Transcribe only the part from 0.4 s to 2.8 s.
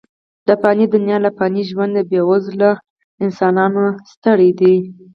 د فاني دنیا له فاني ژونده، بې وزله